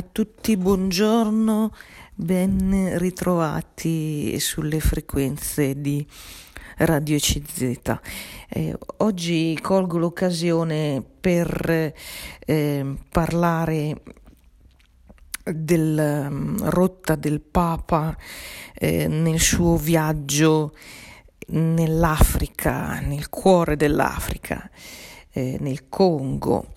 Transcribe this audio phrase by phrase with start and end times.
[0.00, 1.74] a tutti, buongiorno,
[2.14, 6.06] ben ritrovati sulle frequenze di
[6.78, 7.98] Radio CZ.
[8.48, 11.92] Eh, oggi colgo l'occasione per
[12.46, 14.02] eh, parlare
[15.44, 18.16] della um, rotta del Papa
[18.72, 20.74] eh, nel suo viaggio
[21.48, 24.70] nell'Africa, nel cuore dell'Africa,
[25.30, 26.68] eh, nel Congo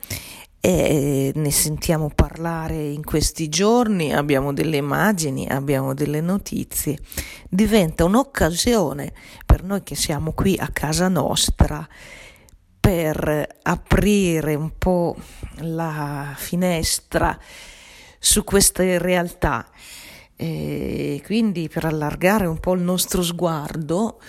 [0.65, 6.97] e ne sentiamo parlare in questi giorni, abbiamo delle immagini, abbiamo delle notizie,
[7.49, 9.11] diventa un'occasione
[9.45, 11.85] per noi che siamo qui a casa nostra
[12.79, 15.17] per aprire un po'
[15.63, 17.37] la finestra
[18.17, 19.67] su queste realtà.
[20.37, 24.21] E quindi per allargare un po' il nostro sguardo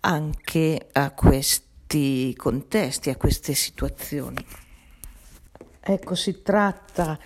[0.00, 4.44] anche a questi contesti, a queste situazioni.
[5.90, 7.18] Ecco, si tratta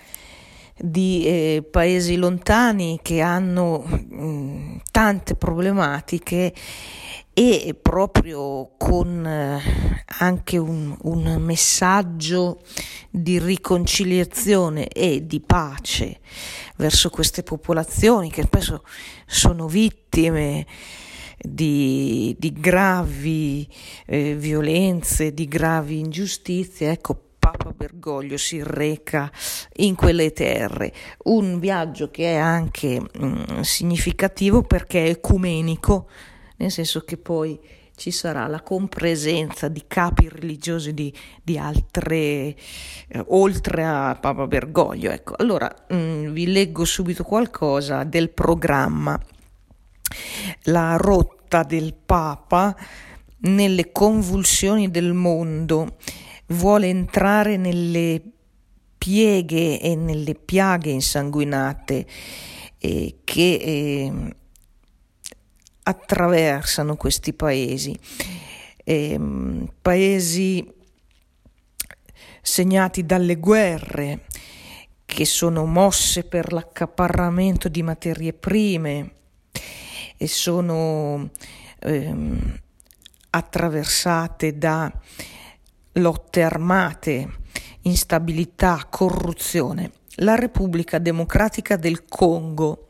[0.73, 6.53] di eh, paesi lontani che hanno mh, mm, tante problematiche
[7.33, 9.61] e proprio con eh,
[10.19, 12.61] anche un, un, messaggio
[13.09, 16.21] di riconciliazione e di pace
[16.77, 18.85] verso queste popolazioni che spesso
[19.25, 20.65] sono vittime
[21.37, 23.67] di, di gravi
[24.05, 29.29] eh, violenze, di gravi ingiustizie, ecco Papa Bergoglio si reca
[29.77, 36.07] in quelle terre, un viaggio che è anche mh, mm, significativo perché è ecumenico,
[36.55, 37.59] nel senso che poi
[37.97, 41.13] ci sarà la compresenza di capi religiosi di,
[41.43, 42.55] di altre, eh,
[43.27, 45.11] oltre a Papa Bergoglio.
[45.11, 49.19] Ecco, allora mh, mm, vi leggo subito qualcosa del programma.
[50.63, 52.73] La rotta del Papa
[53.39, 55.97] nelle convulsioni del mondo
[56.53, 58.21] vuole entrare nelle
[58.97, 62.05] pieghe e nelle piaghe insanguinate
[62.77, 64.35] eh, che eh,
[65.83, 67.97] attraversano questi paesi,
[68.83, 69.19] eh,
[69.81, 70.65] paesi
[72.41, 74.25] segnati dalle guerre
[75.05, 79.11] che sono mosse per l'accaparramento di materie prime
[80.17, 81.29] e sono
[81.79, 82.59] ehm,
[83.29, 84.91] attraversate da
[85.93, 87.29] lotte armate,
[87.81, 89.91] instabilità, corruzione.
[90.17, 92.87] La Repubblica Democratica del Congo,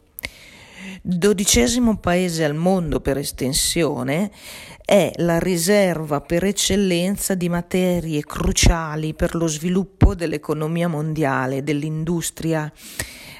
[1.02, 4.32] dodicesimo paese al mondo per estensione,
[4.86, 12.72] è la riserva per eccellenza di materie cruciali per lo sviluppo dell'economia mondiale, dell'industria,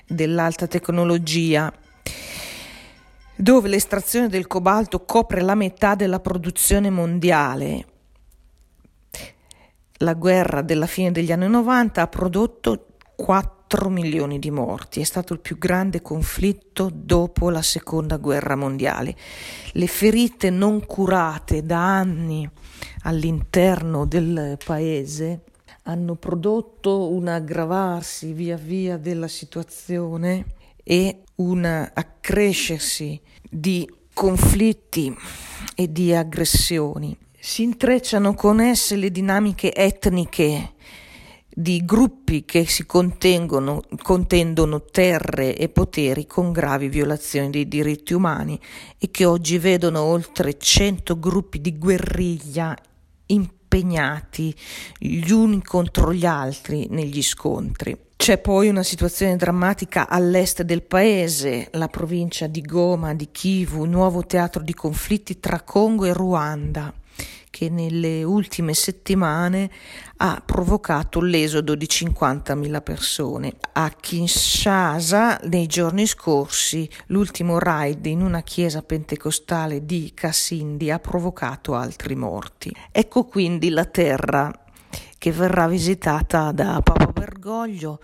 [0.08, 1.72] dell'alta tecnologia,
[3.36, 7.86] dove l'estrazione del cobalto copre la metà della produzione mondiale
[9.98, 15.34] la guerra della fine degli anni 90 ha prodotto 4 milioni di morti, è stato
[15.34, 19.16] il più grande conflitto dopo la seconda guerra mondiale.
[19.74, 22.50] Le ferite non curate da anni
[23.04, 25.44] all'interno del paese
[25.84, 30.46] hanno prodotto un aggravarsi via via della situazione
[30.84, 35.16] e un accrescersi di conflitti
[35.76, 40.76] e di aggressioni si intrecciano con esse le dinamiche etniche
[41.50, 43.82] di gruppi che si contendono
[44.90, 48.58] terre e poteri con gravi violazioni dei diritti umani
[48.98, 52.78] e che oggi vedono oltre 100 gruppi di guerriglia
[53.26, 54.56] impegnati
[54.98, 57.94] gli uni contro gli altri negli scontri.
[58.16, 64.26] C'è poi una situazione drammatica all'est del paese, la provincia di Goma, di Kivu, nuovo
[64.26, 67.02] teatro di conflitti tra Congo e Ruanda
[67.54, 69.70] che nelle ultime settimane
[70.18, 73.58] ha provocato l'esodo di 50.000 persone.
[73.74, 81.76] A Kinshasa, nei giorni scorsi, l'ultimo raid in una chiesa pentecostale di Kassindi ha provocato
[81.76, 82.76] altri morti.
[82.92, 84.52] Ecco quindi la terra
[85.20, 88.00] che verrà visitata da Papa Bergoglio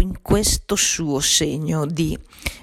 [0.00, 2.18] in questo suo segno di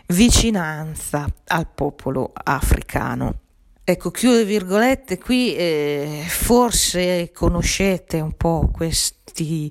[0.07, 3.43] vicinanza al popolo africano.
[3.85, 9.69] Ecco, chiude virgolette, qui eh, forse conoscete un po' questi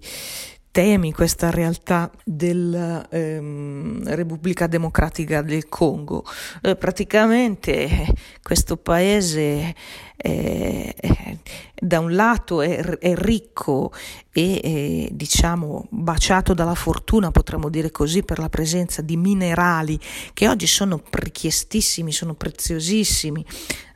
[0.71, 6.25] temi, questa realtà della ehm, Repubblica Democratica del Congo.
[6.63, 8.07] Eh, praticamente
[8.43, 9.75] questo paese
[10.17, 10.95] eh,
[11.75, 13.93] da un lato è, è ricco
[14.31, 19.99] e eh, diciamo baciato dalla fortuna, potremmo dire così, per la presenza di minerali
[20.33, 23.45] che oggi sono richiestissimi, sono preziosissimi.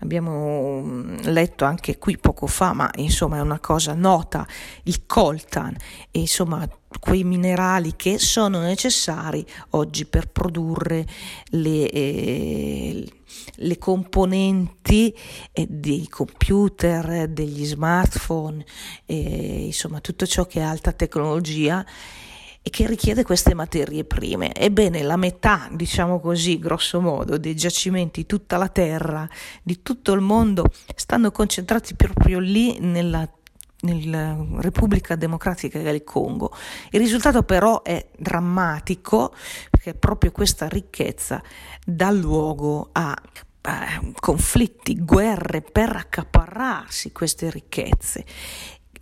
[0.00, 4.46] Abbiamo mm, letto anche qui poco fa, ma insomma è una cosa nota,
[4.82, 5.76] il coltan,
[6.10, 11.06] e insomma quei minerali che sono necessari oggi per produrre
[11.50, 13.08] le, eh,
[13.56, 15.14] le componenti
[15.52, 18.64] eh, dei computer, degli smartphone,
[19.04, 21.84] eh, insomma tutto ciò che è alta tecnologia
[22.66, 24.52] e che richiede queste materie prime.
[24.52, 29.28] Ebbene, la metà, diciamo così, grosso modo, dei giacimenti di tutta la Terra,
[29.62, 30.64] di tutto il mondo,
[30.96, 33.30] stanno concentrati proprio lì nella
[33.80, 36.52] nella Repubblica Democratica del Congo.
[36.90, 39.34] Il risultato però è drammatico
[39.70, 41.42] perché proprio questa ricchezza
[41.84, 43.14] dà luogo a
[44.20, 48.24] conflitti, guerre per accaparrarsi queste ricchezze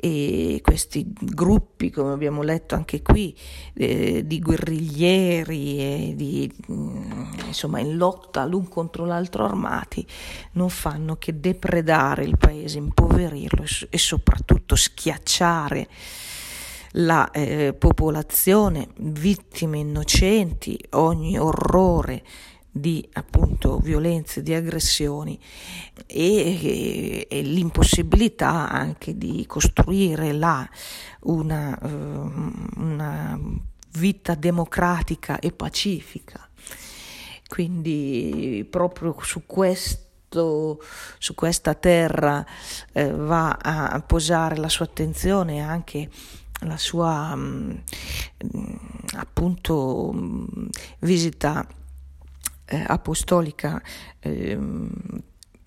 [0.05, 3.35] e questi gruppi, come abbiamo letto anche qui,
[3.73, 10.06] eh, di guerriglieri e di, mm, insomma, in lotta l'un contro l'altro armati,
[10.53, 15.89] non fanno che depredare il paese, impoverirlo e soprattutto schiacciare
[16.97, 22.23] la eh, popolazione, vittime innocenti, ogni orrore
[22.76, 25.38] di appunto violenze, di aggressioni
[26.06, 30.69] e, e, l'impossibilità anche di costruire là
[31.21, 33.38] una, uh, una
[33.93, 36.49] vita democratica e pacifica.
[37.47, 40.82] Quindi proprio su questo
[41.19, 42.44] su questa terra
[42.91, 46.11] eh, va a posare la sua attenzione anche
[46.62, 47.82] la sua mh,
[48.56, 48.75] mm,
[49.15, 50.69] appunto mh,
[50.99, 51.65] visita
[52.66, 53.81] eh, apostolica
[54.20, 54.58] eh,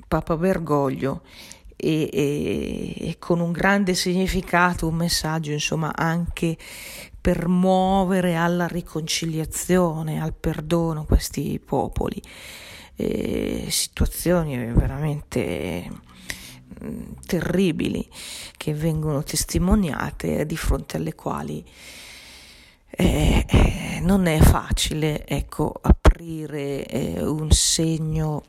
[0.08, 1.22] Papa Bergoglio
[1.76, 6.58] e, e, e, con un grande significato, un messaggio insomma anche
[7.20, 12.22] per muovere alla riconciliazione, al perdono questi popoli.
[12.96, 16.06] Eh, situazioni veramente
[17.26, 18.08] terribili
[18.56, 21.64] che vengono testimoniate di fronte alle quali
[22.90, 25.74] eh, eh, non è facile ecco,
[26.18, 28.42] aprire eh, un segno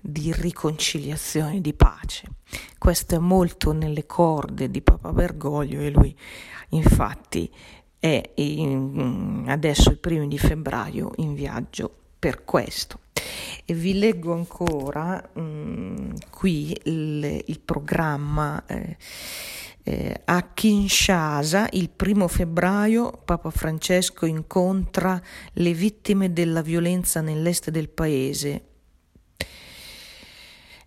[0.00, 2.26] di riconciliazione, di pace.
[2.76, 6.14] Questo è molto nelle corde di Papa Bergoglio e lui
[6.70, 7.48] infatti
[8.00, 11.88] è in, adesso il primo di febbraio in viaggio
[12.18, 12.98] per questo.
[13.64, 18.66] E vi leggo ancora mh, mm, qui il, il programma.
[18.66, 18.96] Eh,
[19.84, 25.20] eh, a Kinshasa il primo febbraio Papa Francesco incontra
[25.52, 28.64] le vittime della violenza nell'est del paese.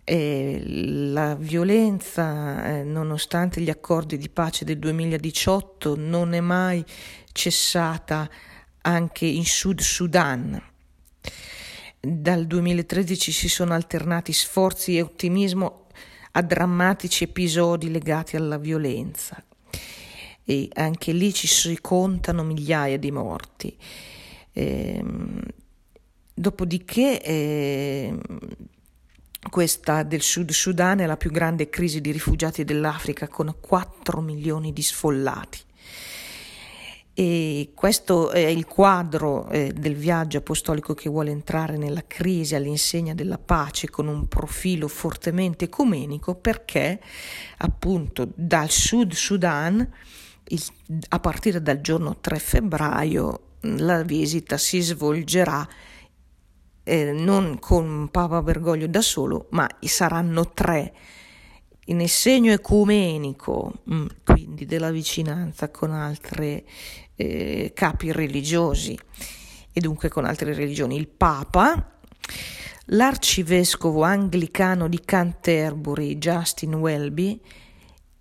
[0.02, 6.84] Eh, la violenza, eh, nonostante gli accordi di pace del 2018, non è mai
[7.30, 8.28] cessata
[8.80, 10.60] anche in Sud Sudan.
[12.00, 15.87] Dal 2013 si sono alternati sforzi e ottimismo
[16.32, 19.42] a drammatici episodi legati alla violenza
[20.44, 23.76] e anche lì ci si contano migliaia di morti.
[24.52, 25.04] Eh,
[26.32, 28.18] dopodiché eh,
[29.50, 34.72] questa del Sud Sudan è la più grande crisi di rifugiati dell'Africa con 4 milioni
[34.72, 35.58] di sfollati.
[37.18, 43.12] E questo è il quadro eh, del viaggio apostolico che vuole entrare nella crisi all'insegna
[43.12, 47.00] della pace con un profilo fortemente ecumenico perché
[47.56, 49.78] appunto dal Sud Sudan
[50.44, 50.62] il,
[51.08, 55.68] a partire dal giorno 3 febbraio la visita si svolgerà
[56.84, 60.94] eh, non con Papa Bergoglio da solo, ma saranno tre.
[61.86, 66.64] Nel segno ecumenico, mm, quindi della vicinanza con altre
[67.18, 68.96] eh, capi religiosi
[69.72, 71.98] e dunque con altre religioni, il Papa,
[72.86, 77.40] l'arcivescovo anglicano di Canterbury, Justin Welby,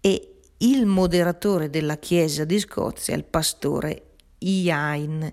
[0.01, 5.31] e il moderatore della Chiesa di Scozia, il pastore Ian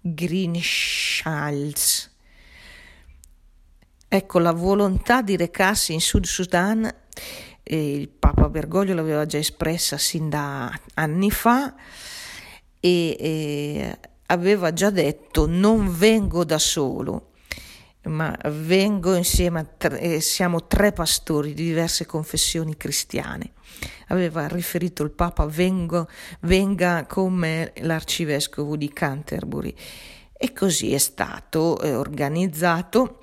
[0.00, 1.34] Greenshals.
[4.08, 6.90] Ecco, la volontà di recarsi in Sud Sudan,
[7.62, 11.74] eh, il Papa Bergoglio l'aveva già espressa sin da anni fa,
[12.86, 17.32] e, e aveva già detto non vengo da solo,
[18.04, 23.52] ma vengo insieme a tre, eh, siamo tre pastori di diverse confessioni cristiane.
[24.08, 26.08] Aveva riferito il Papa vengo,
[26.42, 29.74] venga con me l'arcivescovo di Canterbury
[30.32, 33.18] e così è stato eh, organizzato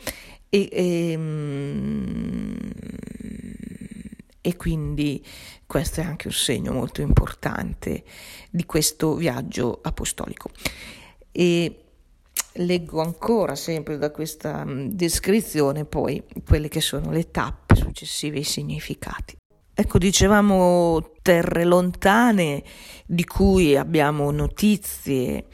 [0.50, 2.58] e, e, ehm,
[4.42, 5.24] e quindi
[5.74, 8.04] questo è anche un segno molto importante
[8.52, 10.52] di questo viaggio apostolico.
[11.32, 11.86] E
[12.58, 18.44] leggo ancora sempre da questa mm, descrizione poi quelle che sono le tappe successive i
[18.44, 19.36] significati.
[19.74, 22.62] Ecco, dicevamo terre lontane
[23.08, 25.48] di cui abbiamo notizie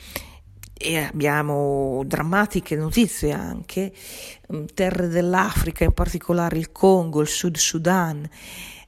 [0.73, 3.93] e abbiamo drammatiche notizie anche,
[4.53, 8.29] mm, terre dell'Africa, in particolare il Congo, il Sud Sudan,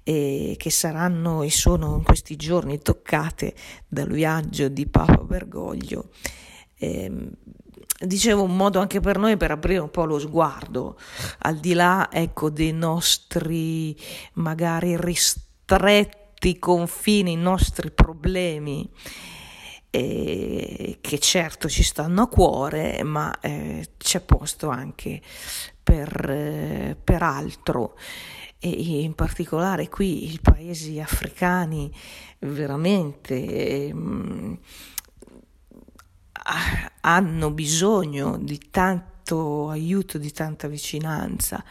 [0.03, 3.53] eh, che saranno e sono in questi giorni toccate
[3.87, 6.09] dal viaggio di Papa Bergoglio.
[6.77, 7.11] Eh,
[7.99, 10.97] dicevo un modo anche per noi per aprire un po' lo sguardo
[11.39, 13.95] al di là ecco dei nostri
[14.33, 18.89] magari ristretti confini i nostri problemi
[19.91, 25.21] eh, che certo ci stanno a cuore, ma eh, c'è posto anche
[25.83, 27.97] per, eh, per altro
[28.63, 31.91] e in particolare qui i paesi africani
[32.39, 33.95] veramente eh,
[37.01, 41.63] hanno bisogno di tanto aiuto, di tanta vicinanza.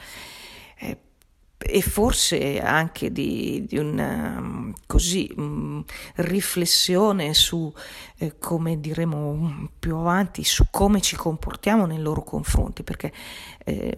[1.62, 5.80] E forse anche di, di una mm, così, mh, mm,
[6.16, 7.70] riflessione su,
[8.16, 13.12] eh, come diremo più avanti, su come ci comportiamo nei loro confronti, perché
[13.64, 13.94] eh,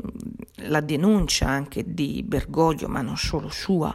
[0.56, 3.94] la denuncia anche di Bergoglio, ma non solo sua,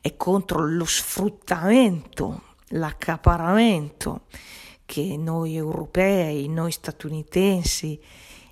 [0.00, 4.26] è contro lo sfruttamento, l'accaparamento
[4.84, 8.00] che noi europei, noi statunitensi,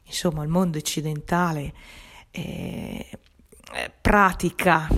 [0.04, 1.72] insomma il mondo occidentale,
[2.30, 3.08] eh,
[3.74, 4.88] eh, pratica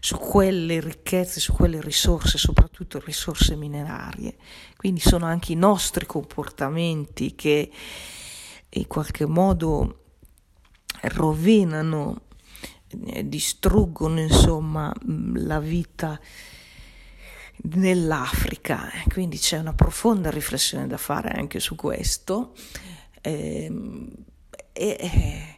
[0.00, 4.36] su quelle ricchezze, su quelle risorse, soprattutto risorse minerarie.
[4.76, 7.70] Quindi sono anche i nostri comportamenti che
[8.68, 10.00] in qualche modo
[11.00, 12.22] rovinano,
[13.06, 14.92] eh, distruggono insomma
[15.34, 16.20] la vita
[17.62, 18.90] nell'Africa.
[19.08, 22.52] Quindi c'è una profonda riflessione da fare anche su questo.
[23.22, 24.10] Ehm,
[24.72, 25.56] e, e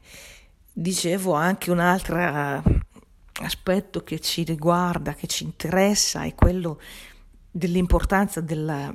[0.79, 2.63] dicevo anche un altro
[3.41, 6.79] aspetto che ci riguarda, che ci interessa, è quello
[7.51, 8.95] dell'importanza della,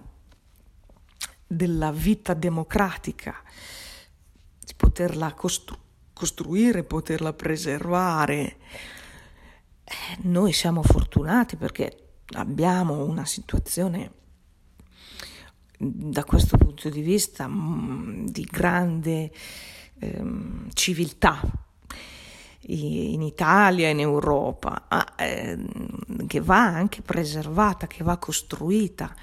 [1.47, 3.35] della vita democratica,
[4.63, 5.79] di poterla costru-
[6.13, 8.57] costruire, poterla preservare.
[9.83, 14.19] Eh, noi siamo fortunati perché abbiamo una situazione
[15.79, 19.31] da questo punto di vista mm, di grande
[19.97, 21.69] ehm, civiltà
[22.67, 25.57] in Italia, in Europa, eh,
[26.27, 29.13] che va anche preservata, che va costruita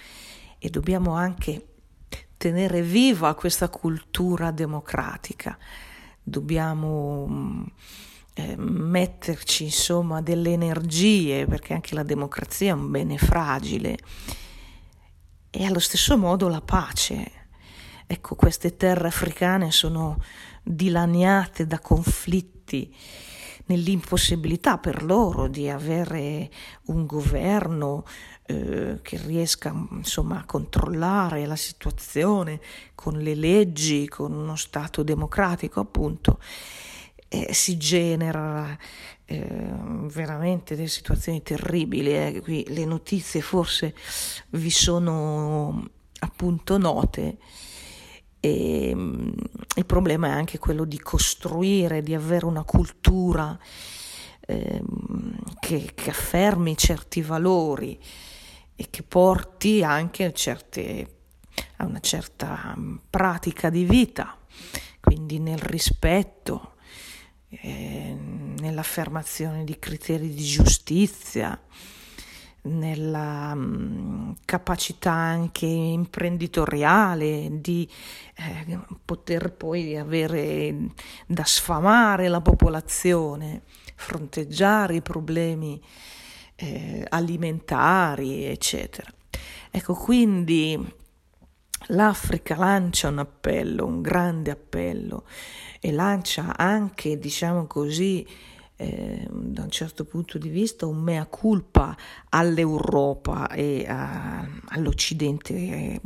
[0.59, 1.67] e dobbiamo anche
[2.37, 5.57] tenere viva questa cultura democratica.
[6.23, 7.67] Dobbiamo
[8.35, 13.99] eh, metterci insomma delle energie perché anche la democrazia è un bene fragile
[15.51, 17.33] e allo stesso modo la pace.
[18.07, 20.23] Ecco, queste terre africane sono
[20.63, 22.95] dilaniate da conflitti
[23.69, 26.51] nell'impossibilità per loro di avere
[26.87, 28.05] un governo
[28.47, 32.61] eh, che riesca insomma a controllare la situazione
[32.95, 36.41] con le leggi, con uno Stato democratico appunto,
[37.29, 38.77] eh, si genera
[39.27, 39.47] eh,
[40.11, 42.17] veramente delle situazioni terribili.
[42.17, 42.41] Eh.
[42.43, 43.95] Qui le notizie forse
[44.51, 47.37] vi sono appunto note.
[48.41, 49.29] E, mm,
[49.77, 53.59] il problema è anche quello di costruire, di avere una cultura
[54.41, 54.83] eh,
[55.61, 57.99] che, che, affermi certi valori
[58.75, 61.17] e che porti anche certe,
[61.77, 64.37] a una certa mm, pratica di vita,
[65.01, 66.75] quindi nel rispetto,
[67.49, 68.17] eh,
[68.61, 71.61] nell'affermazione di criteri di giustizia
[72.69, 77.89] nella um, capacità anche imprenditoriale di
[78.37, 80.75] eh, poter poi avere
[81.27, 83.63] da sfamare la popolazione,
[83.95, 85.81] fronteggiare i problemi
[86.57, 89.11] eh, alimentari, eccetera.
[89.71, 90.97] Ecco, quindi
[91.89, 95.25] l'Africa lancia un appello, un grande appello
[95.81, 98.27] e lancia anche, diciamo così,
[98.81, 101.97] eh, da un certo punto di vista un mea culpa
[102.29, 106.01] all'Europa e a, all'Occidente eh,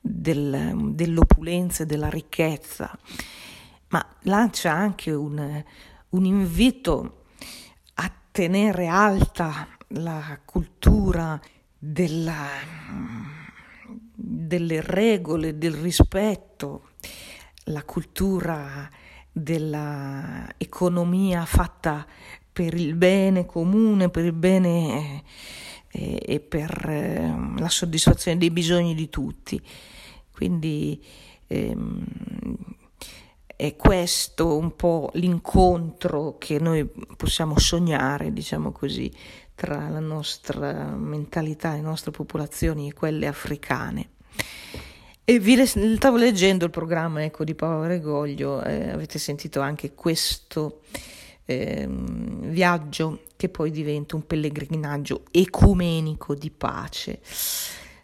[0.00, 2.98] del, dell'opulenza e della ricchezza,
[3.88, 5.62] ma lancia anche un,
[6.08, 7.24] un invito
[7.94, 11.38] a tenere alta la cultura
[11.78, 12.46] della,
[14.14, 16.92] delle regole, del rispetto,
[17.64, 18.88] la cultura
[19.32, 21.71] dell'economia fatta
[22.52, 25.22] per il bene comune, per il bene
[25.90, 29.60] eh, e per eh, la soddisfazione dei bisogni di tutti.
[30.30, 31.02] Quindi
[31.46, 32.04] ehm,
[33.56, 39.12] è questo un po' l'incontro che noi possiamo sognare, diciamo così,
[39.54, 44.10] tra la nostra mentalità, le nostre popolazioni e quelle africane.
[45.24, 50.80] E vi stavo leggendo il programma ecco, di Paolo Regoglio, eh, avete sentito anche questo
[51.60, 57.20] eh, viaggio che poi diventa un pellegrinaggio ecumenico di pace.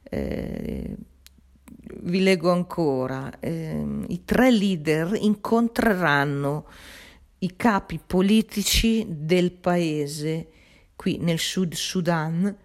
[0.02, 0.97] Eh,
[2.00, 6.67] vi leggo ancora, eh, i tre leader incontreranno
[7.38, 10.49] i capi politici del paese
[10.99, 12.57] qui nel Sud Sudan,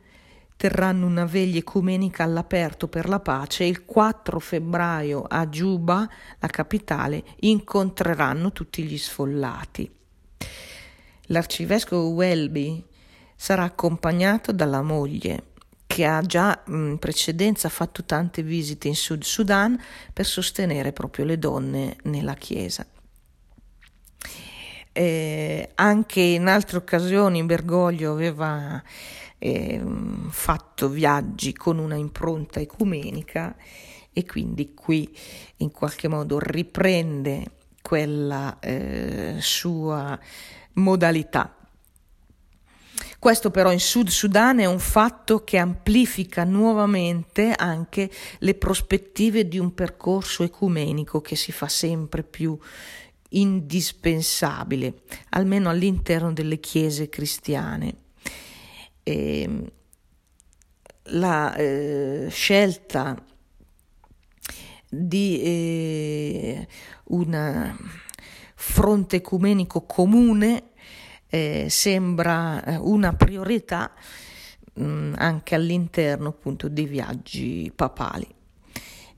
[0.58, 6.10] terranno una veglia ecumenica all'aperto per la pace e il 4 febbraio a Juba,
[6.40, 9.92] la capitale, incontreranno tutti gli sfollati.
[11.28, 12.84] L'arcivescovo Welby
[13.36, 15.52] sarà accompagnato dalla moglie,
[15.86, 19.80] che ha già in precedenza fatto tante visite in Sud Sudan
[20.12, 22.86] per sostenere proprio le donne nella Chiesa.
[24.92, 28.82] Eh, anche in altre occasioni Bergoglio aveva
[29.40, 29.82] eh,
[30.30, 33.56] fatto viaggi con una impronta ecumenica
[34.14, 35.16] e quindi qui
[35.58, 37.46] in qualche modo riprende
[37.82, 40.18] quella eh, sua
[40.74, 41.56] modalità.
[43.20, 49.58] Questo però in Sud Sudan è un fatto che amplifica nuovamente anche le prospettive di
[49.60, 52.58] un percorso ecumenico che si fa sempre più
[53.30, 57.96] indispensabile, almeno all'interno delle chiese cristiane.
[59.04, 59.72] E ehm,
[61.08, 63.16] la eh, scelta
[64.90, 66.68] di eh,
[67.06, 67.76] un
[68.66, 70.70] fronte ecumenico comune
[71.28, 73.92] eh, sembra eh, una priorità
[74.76, 78.26] mh, mm, anche all'interno appunto dei viaggi papali.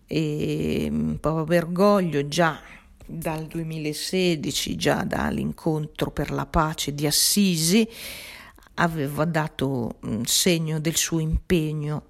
[0.07, 2.59] E mm, Papa Bergoglio già
[3.05, 7.87] dal 2016, già dall'incontro per la pace di Assisi,
[8.73, 12.07] aveva dato mm, segno del suo impegno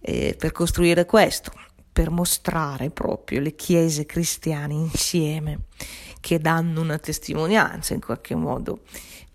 [0.00, 1.52] eh, per costruire questo,
[1.92, 5.60] per mostrare proprio le chiese cristiane insieme
[6.26, 8.80] che danno una testimonianza in qualche modo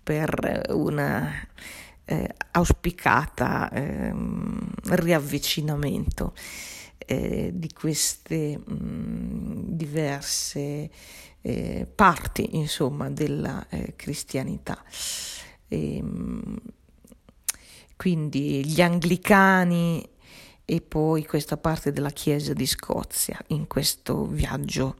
[0.02, 1.32] per una
[2.04, 4.12] eh, auspicata eh,
[4.90, 6.34] riavvicinamento
[6.98, 10.90] eh, di queste mh, diverse
[11.40, 14.84] eh, parti insomma della eh, cristianità.
[15.68, 16.58] E, ehm,
[17.96, 20.06] quindi gli anglicani
[20.66, 24.96] e poi questa parte della Chiesa di Scozia in questo viaggio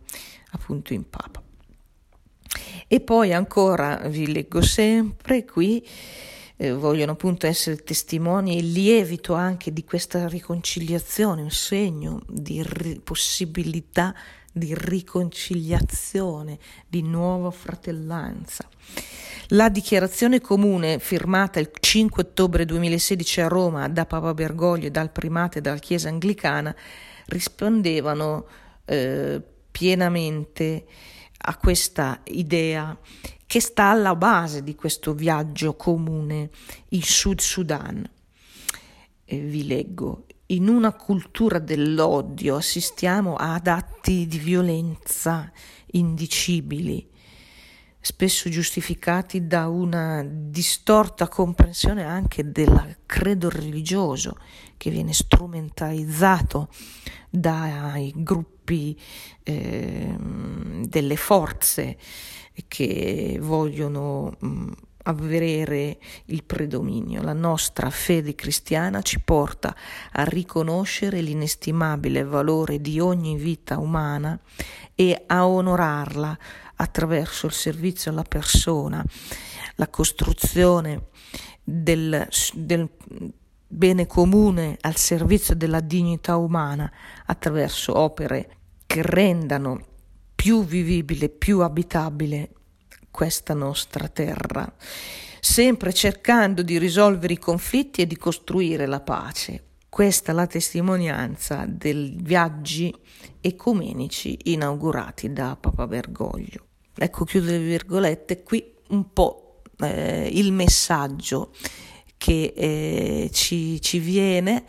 [0.53, 1.51] appunto in Papa.
[2.89, 5.87] E poi ancora vi leggo sempre qui,
[6.57, 13.01] eh, vogliono appunto essere testimoni e lievito anche di questa riconciliazione, un segno di ri-
[13.03, 14.15] possibilità
[14.53, 18.69] di riconciliazione, di nuova fratellanza.
[19.49, 25.11] La dichiarazione comune firmata il 5 ottobre 2016 a Roma da Papa Bergoglio e dal
[25.11, 26.75] primate della Chiesa anglicana
[27.27, 28.47] rispondevano
[28.85, 30.85] eh, pienamente
[31.45, 32.97] a questa idea
[33.47, 36.51] che sta alla base di questo viaggio comune,
[36.89, 38.09] il Sud Sudan.
[39.25, 45.51] E vi leggo, in una cultura dell'odio assistiamo ad atti di violenza
[45.93, 47.09] indicibili,
[48.05, 54.37] spesso giustificati da una distorta comprensione anche del credo religioso
[54.77, 56.69] che viene strumentalizzato
[57.31, 59.01] dai gruppi
[59.45, 61.97] eh, delle forze
[62.67, 64.71] che vogliono mh,
[65.05, 67.23] avere il predominio.
[67.23, 69.77] La nostra fede cristiana ci porta
[70.11, 74.37] a riconoscere l'inestimabile valore di ogni vita umana
[74.95, 76.39] e a onorarla
[76.83, 79.05] attraverso il servizio alla persona,
[79.77, 81.09] la costruzione
[81.63, 82.89] del, del
[83.67, 86.91] bene comune al servizio della dignità umana
[87.27, 89.87] attraverso opere che rendano
[90.35, 92.51] più vivibile, più abitabile
[93.11, 94.71] questa nostra terra,
[95.41, 99.65] sempre cercando di risolvere i conflitti e di costruire la pace.
[99.89, 102.95] Questa è la testimonianza dei viaggi
[103.41, 106.72] ecumenici inaugurati da Papa Bergoglio.
[106.95, 111.53] Ecco, chiudo le virgolette, qui un po' eh, il messaggio
[112.17, 114.65] che eh, ci, ci viene,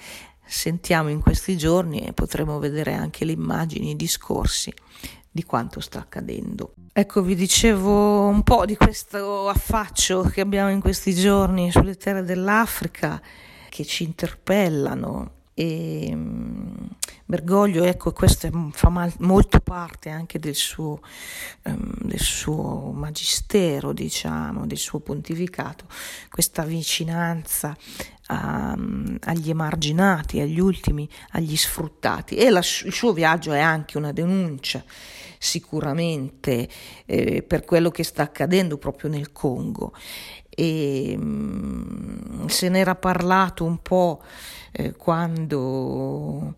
[0.46, 4.74] sentiamo in questi giorni e potremo vedere anche le immagini, i discorsi
[5.30, 6.74] di quanto sta accadendo.
[6.94, 12.24] Ecco, vi dicevo un po' di questo affaccio che abbiamo in questi giorni sulle terre
[12.24, 13.22] dell'Africa
[13.70, 16.90] che ci interpellano E um,
[17.26, 21.00] Bergoglio, ecco, questo fa mal, molto parte anche del suo,
[21.64, 25.86] um, del suo magistero, diciamo, del suo pontificato,
[26.30, 27.76] questa vicinanza
[28.28, 28.78] a,
[29.22, 32.36] agli emarginati, agli ultimi, agli sfruttati.
[32.36, 34.84] E la, il suo viaggio è anche una denuncia
[35.38, 36.70] sicuramente
[37.06, 39.94] eh, per quello che sta accadendo proprio nel Congo.
[40.56, 44.22] E, mh, se n'era parlato un po'
[44.72, 46.56] eh, quando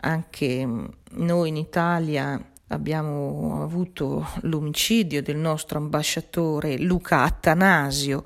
[0.00, 0.68] anche
[1.12, 2.40] noi in Italia
[2.72, 8.24] abbiamo avuto l'omicidio del nostro ambasciatore Luca Attanasio,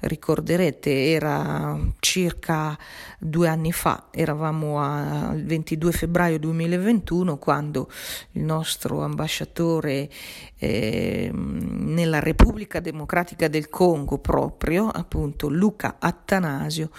[0.00, 2.78] ricorderete era circa
[3.18, 7.90] due anni fa, eravamo al 22 febbraio 2021 quando
[8.32, 10.10] il nostro ambasciatore
[10.58, 16.90] eh, nella Repubblica Democratica del Congo proprio, appunto Luca Attanasio,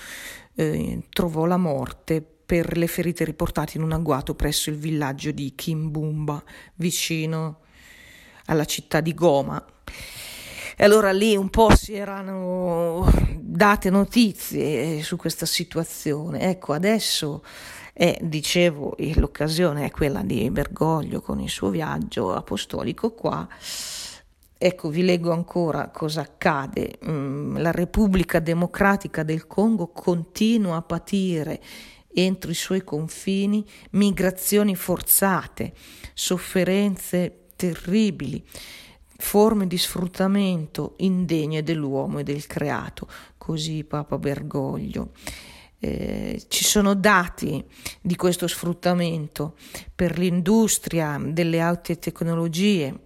[0.55, 5.51] eh, trovò la morte per le ferite riportate in un agguato presso il villaggio di
[5.53, 6.41] Kimbumba,
[6.75, 7.59] vicino
[8.45, 9.61] alla città di Goma.
[10.77, 13.05] E allora lì un po' si erano
[13.37, 16.49] date notizie su questa situazione.
[16.49, 17.43] Ecco, adesso
[17.91, 23.45] è, dicevo, l'occasione è quella di Bergoglio con il suo viaggio apostolico qua.
[24.57, 26.97] Ecco, vi leggo ancora cosa accade.
[27.05, 31.59] Mm, la Repubblica Democratica del Congo continua a patire
[32.19, 35.73] entro i suoi confini migrazioni forzate,
[36.15, 38.43] sofferenze terribili,
[39.17, 45.11] forme di sfruttamento indegne dell'uomo e del creato, così Papa Bergoglio.
[45.79, 47.63] Eh, ci sono dati
[48.01, 49.55] di questo sfruttamento
[49.93, 53.01] per l'industria delle alte tecnologie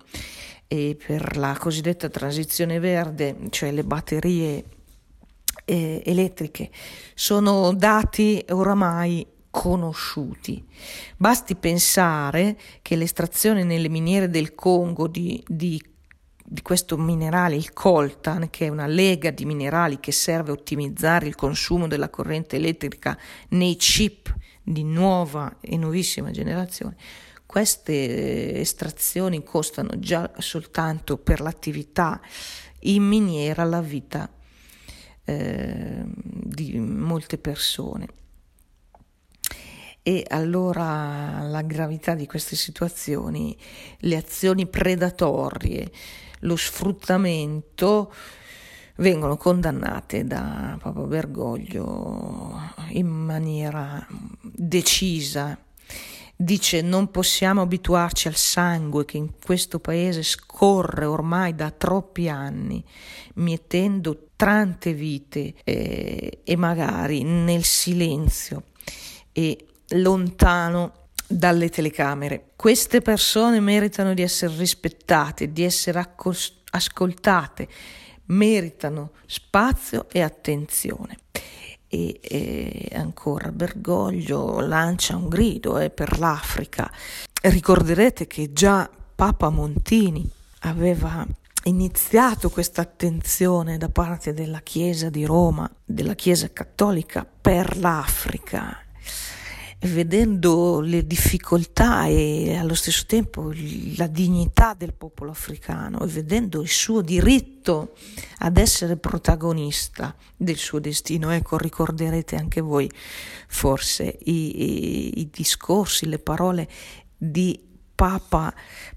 [0.68, 4.64] e per la cosiddetta transizione verde, cioè le batterie
[5.66, 6.70] eh, elettriche.
[7.14, 10.66] Sono dati oramai conosciuti.
[11.18, 15.80] Basti pensare che l'estrazione nelle miniere del Congo di, di,
[16.44, 21.28] di, questo minerale, il coltan, che è una lega di minerali che serve a ottimizzare
[21.28, 23.18] il consumo della corrente elettrica
[23.50, 26.96] nei chip di nuova e nuovissima generazione,
[27.46, 32.22] queste estrazioni costano già soltanto per l'attività
[32.84, 34.30] in miniera la vita
[35.26, 38.08] eh, di molte persone.
[40.04, 43.56] E allora la gravità di queste situazioni,
[44.00, 45.92] le azioni predatorie,
[46.40, 48.12] lo sfruttamento
[48.96, 54.06] vengono condannate da Papa Bergoglio in maniera
[54.42, 55.58] decisa
[56.44, 62.84] dice non possiamo abituarci al sangue che in questo paese scorre ormai da troppi anni,
[63.36, 68.64] mietendo tante vite eh, e magari nel silenzio
[69.32, 72.52] e lontano dalle telecamere.
[72.56, 77.68] Queste persone meritano di essere rispettate, di essere accos- ascoltate,
[78.26, 81.18] meritano spazio e attenzione
[81.92, 86.90] e, e ancora Bergoglio lancia un grido eh, per l'Africa.
[87.42, 90.28] Ricorderete che già Papa Montini
[90.62, 91.28] aveva
[91.66, 98.86] iniziato questa attenzione da parte della Chiesa di Roma, della Chiesa cattolica per l'Africa
[99.84, 103.52] vedendo le difficoltà e allo stesso tempo
[103.96, 107.94] la dignità del popolo africano e vedendo il suo diritto
[108.40, 111.32] ad essere protagonista del suo destino.
[111.32, 112.90] Ecco, ricorderete anche voi
[113.48, 116.70] forse i, i, i discorsi, le parole
[117.18, 117.60] di
[117.96, 118.54] Papa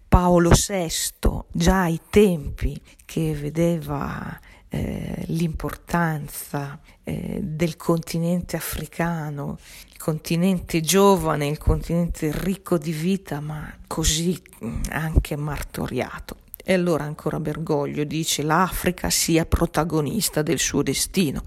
[0.07, 0.91] Paolo VI,
[1.51, 4.39] già ai tempi che vedeva
[4.75, 9.57] eh, l'importanza eh, del continente africano,
[9.93, 16.39] il continente giovane, il continente ricco di vita, ma così mm, anche martoriato.
[16.65, 21.45] E allora ancora Bergoglio dice l'Africa sia protagonista del suo destino,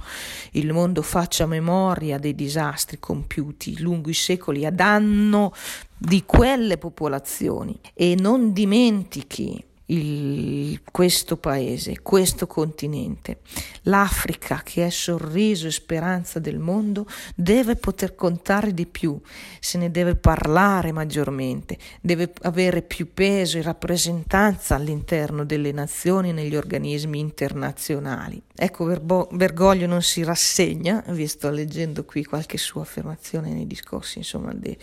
[0.52, 5.52] il mondo faccia memoria dei disastri compiuti lungo i secoli a danno
[5.98, 13.40] di quelle popolazioni e non dimentichi il, questo paese, questo continente.
[13.84, 19.20] L'Africa, che è sorriso e speranza del mondo, deve poter contare di più,
[19.60, 26.34] se ne deve parlare maggiormente, deve avere più peso e rappresentanza all'interno delle nazioni e
[26.34, 28.42] negli organismi internazionali.
[28.56, 28.86] Ecco,
[29.32, 34.78] Bergoglio non si rassegna, vi sto leggendo qui qualche sua affermazione nei discorsi insomma, de-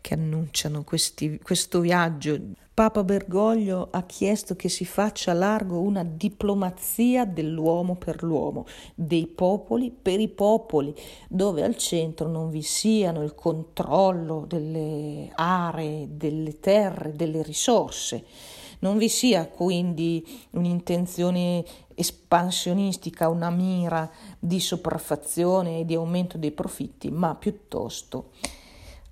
[0.00, 2.38] che annunciano questi, questo viaggio
[2.80, 8.64] Papa Bergoglio ha chiesto che si faccia largo una diplomazia dell'uomo per l'uomo,
[8.94, 10.94] dei popoli per i popoli,
[11.28, 18.24] dove al centro non vi siano il controllo delle aree, delle terre, delle risorse.
[18.78, 21.62] Non vi sia quindi un'intenzione
[21.94, 28.30] espansionistica, una mira di sopraffazione e di aumento dei profitti, ma piuttosto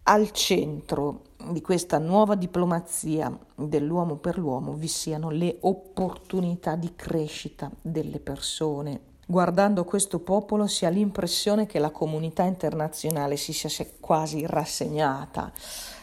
[0.05, 7.71] al centro di questa nuova diplomazia dell'uomo per l'uomo vi siano le opportunità di crescita
[7.81, 9.01] delle persone.
[9.27, 15.53] Guardando questo popolo si ha l'impressione che la comunità internazionale si sia quasi rassegnata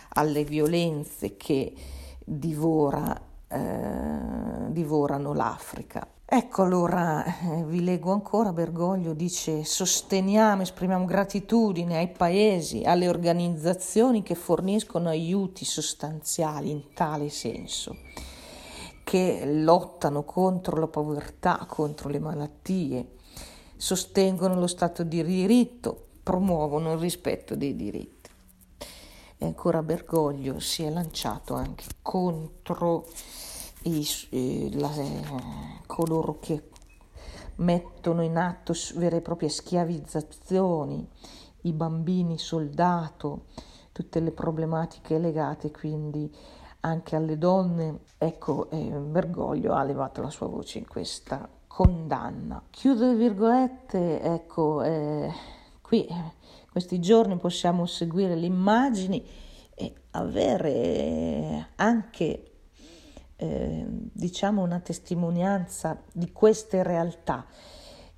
[0.09, 1.73] alle violenze che
[2.23, 6.07] divora, eh, divorano l'Africa.
[6.27, 14.23] Ecco allora, eh, vi leggo ancora, Bergoglio dice sosteniamo, esprimiamo gratitudine ai paesi, alle organizzazioni
[14.23, 17.95] che forniscono aiuti sostanziali in tale senso,
[19.03, 23.17] che lottano contro la povertà, contro le malattie,
[23.75, 28.31] sostengono lo Stato di diritto, promuovono il rispetto dei diritti.
[29.37, 33.05] E ancora Bergoglio si è lanciato anche contro
[33.85, 34.91] i, la,
[35.85, 36.69] coloro che
[37.57, 41.07] mettono in atto vere e proprie schiavizzazioni,
[41.61, 43.45] i bambini soldato,
[43.91, 46.33] tutte le problematiche legate quindi
[46.81, 48.01] anche alle donne.
[48.17, 52.61] Ecco, eh, Bergoglio ha levato la sua voce in questa condanna.
[52.69, 55.31] Chiudo le virgolette, ecco, eh,
[55.81, 56.07] qui
[56.71, 59.25] questi giorni possiamo seguire le immagini
[59.73, 62.54] e avere anche
[63.37, 67.45] eh, diciamo una testimonianza di queste realtà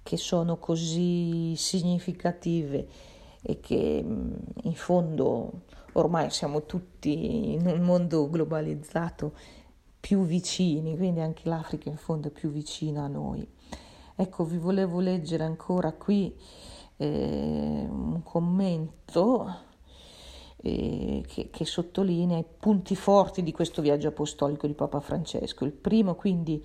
[0.03, 2.87] che sono così significative
[3.41, 5.61] e che mm, in fondo
[5.93, 9.33] ormai siamo tutti in un mondo globalizzato
[9.99, 13.45] più vicini, quindi anche l'Africa in fondo è più vicina a noi.
[14.15, 16.33] Ecco, vi volevo leggere ancora qui
[16.97, 19.65] eh, un commento
[20.61, 25.65] eh, che, che, sottolinea i punti forti di questo viaggio apostolico di Papa Francesco.
[25.65, 26.63] Il primo quindi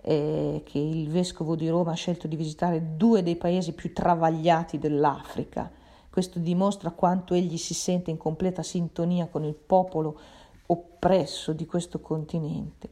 [0.00, 4.78] è che il vescovo di Roma ha scelto di visitare due dei paesi più travagliati
[4.78, 5.70] dell'Africa.
[6.10, 10.18] Questo dimostra quanto egli si sente in completa sintonia con il popolo
[10.66, 12.90] oppresso di questo continente.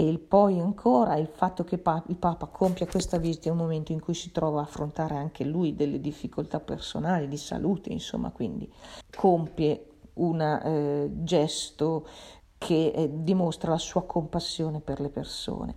[0.00, 3.98] E poi ancora il fatto che il Papa compia questa visita in un momento in
[3.98, 8.72] cui si trova a affrontare anche lui delle difficoltà personali, di salute, insomma, quindi
[9.16, 12.06] compie un eh, gesto
[12.58, 15.74] che eh, dimostra la sua compassione per le persone.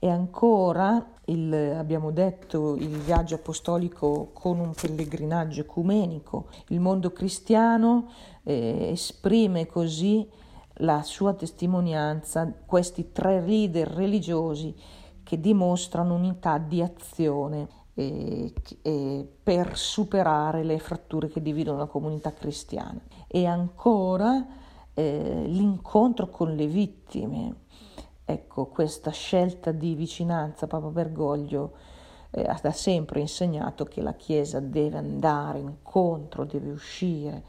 [0.00, 6.48] E ancora, il, abbiamo detto, il viaggio apostolico con un pellegrinaggio ecumenico.
[6.70, 8.10] Il mondo cristiano
[8.42, 10.28] eh, esprime così
[10.78, 14.74] la sua testimonianza, questi tre leader religiosi
[15.22, 22.32] che dimostrano unità di azione eh, eh, per superare le fratture che dividono la comunità
[22.32, 23.00] cristiana.
[23.26, 24.46] E ancora
[24.94, 27.62] eh, l'incontro con le vittime.
[28.24, 31.72] Ecco, questa scelta di vicinanza, Papa Bergoglio
[32.30, 37.42] eh, ha sempre insegnato che la Chiesa deve andare incontro, deve uscire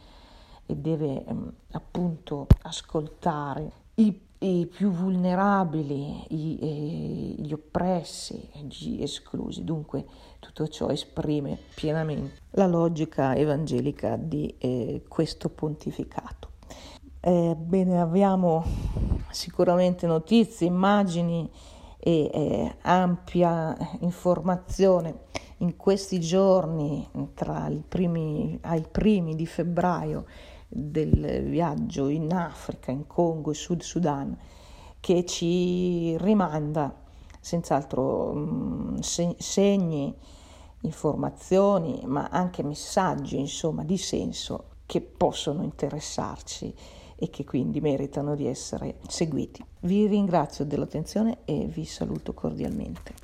[0.65, 9.63] e deve ehm, appunto ascoltare i, i più vulnerabili, i, gli oppressi, gli esclusi.
[9.63, 10.06] Dunque
[10.39, 16.49] tutto ciò esprime pienamente la logica evangelica di eh, questo pontificato.
[17.19, 18.63] Eh, bene, abbiamo
[19.32, 21.49] sicuramente notizie, immagini
[21.97, 25.23] e eh, ampia informazione
[25.58, 30.25] in questi giorni, tra i primi, ai primi di febbraio,
[30.77, 34.38] del viaggio in Africa, in Congo e Sud Sudan,
[34.99, 36.93] che ci rimanda
[37.39, 38.97] senz'altro mm,
[39.38, 40.13] segni,
[40.81, 46.75] informazioni, ma anche messaggi, insomma, di senso che possono interessarci
[47.15, 49.63] e che quindi meritano di essere seguiti.
[49.81, 53.23] Vi ringrazio dell'attenzione e vi saluto cordialmente.